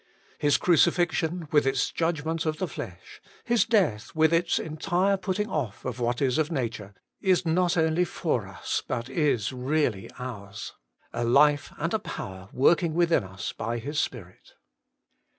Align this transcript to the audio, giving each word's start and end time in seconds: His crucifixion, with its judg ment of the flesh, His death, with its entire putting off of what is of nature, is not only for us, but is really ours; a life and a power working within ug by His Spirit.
His 0.39 0.57
crucifixion, 0.57 1.47
with 1.51 1.67
its 1.67 1.91
judg 1.91 2.25
ment 2.25 2.47
of 2.47 2.57
the 2.57 2.67
flesh, 2.67 3.21
His 3.43 3.65
death, 3.65 4.15
with 4.15 4.33
its 4.33 4.57
entire 4.57 5.15
putting 5.15 5.47
off 5.47 5.85
of 5.85 5.99
what 5.99 6.23
is 6.23 6.39
of 6.39 6.51
nature, 6.51 6.95
is 7.21 7.45
not 7.45 7.77
only 7.77 8.03
for 8.03 8.47
us, 8.47 8.81
but 8.87 9.09
is 9.09 9.53
really 9.53 10.09
ours; 10.17 10.73
a 11.13 11.23
life 11.23 11.71
and 11.77 11.93
a 11.93 11.99
power 11.99 12.49
working 12.51 12.95
within 12.95 13.23
ug 13.23 13.41
by 13.59 13.77
His 13.77 13.99
Spirit. 13.99 14.53